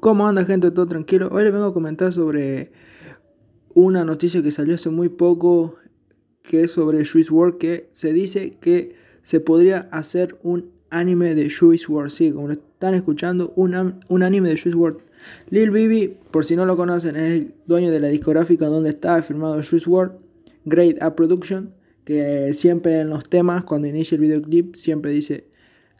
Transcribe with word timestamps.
¿Cómo 0.00 0.28
anda 0.28 0.44
gente? 0.44 0.70
¿Todo 0.70 0.86
tranquilo? 0.86 1.28
Hoy 1.32 1.42
les 1.42 1.52
vengo 1.52 1.66
a 1.66 1.74
comentar 1.74 2.12
sobre 2.12 2.70
una 3.74 4.04
noticia 4.04 4.44
que 4.44 4.52
salió 4.52 4.76
hace 4.76 4.90
muy 4.90 5.08
poco, 5.08 5.74
que 6.42 6.62
es 6.62 6.70
sobre 6.70 7.04
Juice 7.04 7.32
WRLD, 7.32 7.58
que 7.58 7.88
se 7.90 8.12
dice 8.12 8.56
que 8.60 8.94
se 9.22 9.40
podría 9.40 9.88
hacer 9.90 10.38
un 10.44 10.70
anime 10.90 11.34
de 11.34 11.50
Juice 11.50 11.86
WRLD. 11.88 12.10
Sí, 12.10 12.30
como 12.30 12.46
lo 12.46 12.52
están 12.52 12.94
escuchando, 12.94 13.52
un, 13.56 14.00
un 14.06 14.22
anime 14.22 14.50
de 14.50 14.54
Juice 14.54 14.78
WRLD. 14.78 15.00
Lil 15.50 15.72
Bibi, 15.72 16.16
por 16.30 16.44
si 16.44 16.54
no 16.54 16.64
lo 16.64 16.76
conocen, 16.76 17.16
es 17.16 17.32
el 17.32 17.54
dueño 17.66 17.90
de 17.90 17.98
la 17.98 18.06
discográfica 18.06 18.66
donde 18.66 18.90
está 18.90 19.20
firmado 19.20 19.54
Juice 19.54 19.90
WRLD, 19.90 20.12
Great 20.64 21.02
A 21.02 21.16
Production, 21.16 21.74
que 22.04 22.54
siempre 22.54 23.00
en 23.00 23.10
los 23.10 23.28
temas, 23.28 23.64
cuando 23.64 23.88
inicia 23.88 24.14
el 24.14 24.20
videoclip, 24.20 24.76
siempre 24.76 25.10
dice 25.10 25.48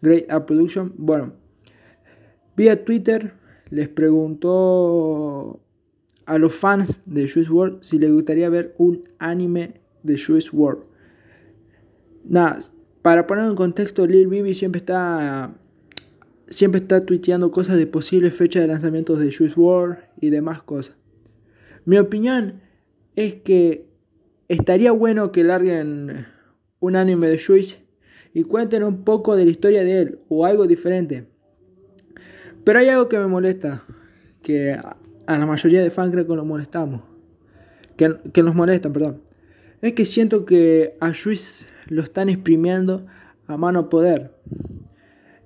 Great 0.03 0.31
A 0.31 0.47
Production. 0.47 0.95
Bueno, 0.97 1.33
vía 2.57 2.85
Twitter 2.85 3.38
les 3.71 3.89
preguntó 3.89 5.61
a 6.27 6.39
los 6.39 6.55
fans 6.55 7.01
de 7.07 7.29
Juice 7.29 7.51
WRLD 7.51 7.83
si 7.83 7.99
les 7.99 8.13
gustaría 8.13 8.49
ver 8.49 8.75
un 8.79 9.09
anime 9.19 9.81
de 10.03 10.19
Juice 10.19 10.51
WRLD. 10.53 10.85
Nada, 12.25 12.61
para 13.03 13.27
poner 13.27 13.47
en 13.47 13.55
contexto, 13.55 14.07
Lil 14.07 14.29
Bibi 14.29 14.55
siempre 14.55 14.81
está 14.81 15.55
siempre 16.49 16.81
está 16.81 17.05
tuiteando 17.05 17.51
cosas 17.51 17.77
de 17.77 17.87
posibles 17.87 18.35
fechas 18.35 18.63
de 18.63 18.69
lanzamientos 18.69 19.19
de 19.19 19.33
Juice 19.33 19.55
WRLD 19.57 19.99
y 20.21 20.31
demás 20.31 20.63
cosas. 20.63 20.97
Mi 21.85 21.99
opinión 21.99 22.61
es 23.17 23.35
que 23.35 23.87
estaría 24.49 24.93
bueno 24.93 25.33
que 25.33 25.45
larguen 25.45 26.27
un 26.81 26.97
anime 26.97 27.29
de 27.29 27.39
Juice 27.39 27.79
y 28.35 28.45
cuenten 28.45 28.83
un 28.83 29.05
poco 29.05 29.37
de 29.37 29.45
la 29.45 29.51
historia 29.51 29.85
de 29.85 30.03
él 30.03 30.19
o 30.29 30.47
algo 30.47 30.67
diferente. 30.67 31.27
Pero 32.69 32.81
hay 32.81 32.91
algo 32.91 33.09
que 33.09 33.19
me 33.19 33.27
molesta, 33.27 33.83
que 34.43 34.73
a 34.75 35.39
la 35.39 35.47
mayoría 35.47 35.81
de 35.81 35.91
fans 35.91 36.13
creo 36.13 36.27
que 36.27 36.37
nos 36.37 36.45
molestamos, 36.45 37.01
que, 37.97 38.15
que 38.31 38.43
nos 38.43 38.55
molestan, 38.55 38.93
perdón. 38.93 39.23
Es 39.81 39.95
que 39.95 40.05
siento 40.05 40.45
que 40.45 40.95
a 41.01 41.15
Juice 41.15 41.65
lo 41.87 42.03
están 42.03 42.29
exprimiendo 42.29 43.07
a 43.47 43.57
mano 43.57 43.89
poder. 43.89 44.35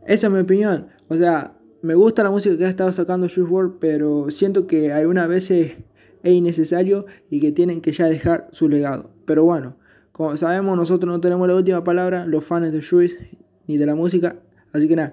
Esa 0.05 0.27
es 0.27 0.32
mi 0.32 0.41
opinión. 0.41 0.88
O 1.06 1.14
sea, 1.14 1.52
me 1.80 1.94
gusta 1.94 2.24
la 2.24 2.32
música 2.32 2.58
que 2.58 2.64
ha 2.64 2.69
estado 2.69 2.91
sacando 2.91 3.28
Juice 3.28 3.42
WRLD, 3.42 3.78
pero 3.78 4.28
siento 4.32 4.66
que 4.66 4.92
algunas 4.92 5.28
veces 5.28 5.77
es 6.25 6.32
innecesario 6.32 7.06
y 7.30 7.38
que 7.38 7.52
tienen 7.52 7.82
que 7.82 7.92
ya 7.92 8.06
dejar 8.06 8.48
su 8.50 8.69
legado. 8.69 9.12
Pero 9.27 9.44
bueno, 9.44 9.77
como 10.10 10.36
sabemos, 10.36 10.77
nosotros 10.77 11.08
no 11.08 11.20
tenemos 11.20 11.47
la 11.47 11.54
última 11.54 11.84
palabra, 11.84 12.27
los 12.27 12.44
fans 12.44 12.72
de 12.72 12.82
Juice 12.82 13.16
ni 13.69 13.77
de 13.77 13.86
la 13.86 13.94
música. 13.94 14.34
Así 14.72 14.88
que 14.88 14.97
nada, 14.97 15.12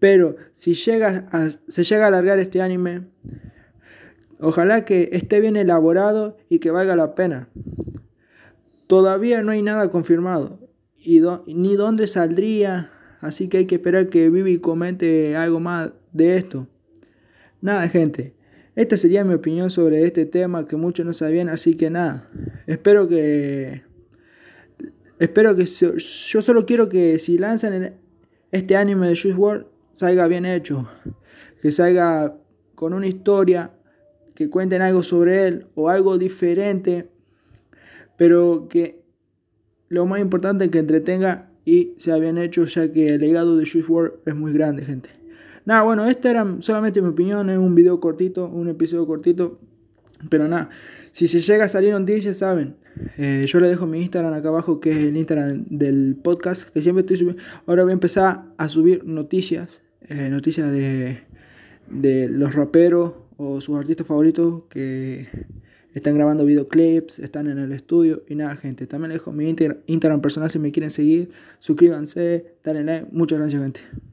pero 0.00 0.36
si 0.52 0.74
llega 0.74 1.28
a, 1.30 1.50
se 1.68 1.84
llega 1.84 2.04
a 2.04 2.08
alargar 2.08 2.38
este 2.38 2.62
anime, 2.62 3.02
ojalá 4.40 4.84
que 4.84 5.10
esté 5.12 5.40
bien 5.40 5.56
elaborado 5.56 6.38
y 6.48 6.58
que 6.58 6.70
valga 6.70 6.96
la 6.96 7.14
pena. 7.14 7.48
Todavía 8.86 9.42
no 9.42 9.52
hay 9.52 9.62
nada 9.62 9.90
confirmado 9.90 10.58
y 11.04 11.20
ni 11.46 11.76
dónde 11.76 12.06
saldría, 12.06 12.90
así 13.20 13.48
que 13.48 13.58
hay 13.58 13.66
que 13.66 13.76
esperar 13.76 14.08
que 14.08 14.30
Vivi 14.30 14.58
comente 14.58 15.36
algo 15.36 15.60
más 15.60 15.92
de 16.12 16.36
esto. 16.36 16.66
Nada, 17.60 17.88
gente. 17.88 18.34
Esta 18.74 18.96
sería 18.96 19.24
mi 19.24 19.34
opinión 19.34 19.70
sobre 19.70 20.04
este 20.04 20.24
tema 20.24 20.66
que 20.66 20.76
muchos 20.76 21.04
no 21.04 21.12
sabían, 21.12 21.48
así 21.48 21.74
que 21.74 21.90
nada. 21.90 22.28
Espero 22.66 23.06
que 23.08 23.82
espero 25.18 25.54
que 25.54 25.66
yo 25.66 26.42
solo 26.42 26.64
quiero 26.64 26.88
que 26.88 27.18
si 27.18 27.36
lanzan 27.36 27.94
este 28.50 28.76
anime 28.76 29.08
de 29.08 29.16
Juice 29.20 29.36
salga 29.92 30.26
bien 30.26 30.44
hecho, 30.46 30.88
que 31.60 31.72
salga 31.72 32.36
con 32.74 32.94
una 32.94 33.06
historia, 33.06 33.72
que 34.34 34.48
cuenten 34.48 34.82
algo 34.82 35.02
sobre 35.02 35.46
él 35.46 35.66
o 35.74 35.88
algo 35.88 36.16
diferente, 36.18 37.10
pero 38.16 38.68
que 38.68 39.02
lo 39.88 40.06
más 40.06 40.20
importante 40.20 40.64
es 40.64 40.70
que 40.70 40.78
entretenga 40.78 41.50
y 41.64 41.94
sea 41.96 42.16
bien 42.16 42.38
hecho, 42.38 42.64
ya 42.64 42.90
que 42.92 43.14
el 43.14 43.20
legado 43.20 43.56
de 43.56 43.68
Juice 43.70 43.86
WRLD 43.90 44.12
es 44.26 44.34
muy 44.34 44.52
grande, 44.52 44.84
gente. 44.84 45.10
Nada, 45.66 45.82
bueno, 45.82 46.06
esta 46.06 46.30
era 46.30 46.56
solamente 46.60 47.02
mi 47.02 47.08
opinión, 47.08 47.50
es 47.50 47.58
un 47.58 47.74
video 47.74 48.00
cortito, 48.00 48.46
un 48.48 48.68
episodio 48.68 49.06
cortito, 49.06 49.60
pero 50.28 50.48
nada, 50.48 50.70
si 51.12 51.28
se 51.28 51.40
llega 51.40 51.64
a 51.64 51.68
salir 51.68 51.92
noticias, 51.92 52.38
saben, 52.38 52.76
eh, 53.16 53.46
yo 53.48 53.60
le 53.60 53.68
dejo 53.68 53.86
mi 53.86 54.00
Instagram 54.00 54.34
acá 54.34 54.48
abajo, 54.48 54.80
que 54.80 54.90
es 54.90 54.98
el 54.98 55.16
Instagram 55.16 55.64
del 55.68 56.16
podcast, 56.22 56.68
que 56.68 56.82
siempre 56.82 57.00
estoy 57.00 57.16
subiendo. 57.16 57.42
Ahora 57.66 57.84
voy 57.84 57.90
a 57.90 57.94
empezar 57.94 58.44
a 58.56 58.68
subir 58.68 59.04
noticias, 59.04 59.82
eh, 60.08 60.28
noticias 60.30 60.70
de, 60.70 61.20
de 61.88 62.28
los 62.28 62.54
raperos 62.54 63.14
o 63.36 63.60
sus 63.60 63.76
artistas 63.76 64.06
favoritos 64.06 64.64
que 64.68 65.28
están 65.94 66.14
grabando 66.14 66.44
videoclips, 66.44 67.18
están 67.18 67.48
en 67.48 67.58
el 67.58 67.72
estudio 67.72 68.22
y 68.28 68.34
nada, 68.34 68.54
gente. 68.56 68.86
También 68.86 69.10
les 69.10 69.18
dejo 69.18 69.32
mi 69.32 69.48
Instagram 69.86 70.20
personal 70.20 70.50
si 70.50 70.58
me 70.58 70.70
quieren 70.72 70.90
seguir. 70.90 71.30
Suscríbanse, 71.58 72.54
dale 72.62 72.84
like. 72.84 73.06
Muchas 73.10 73.38
gracias, 73.38 73.62
gente. 73.62 74.09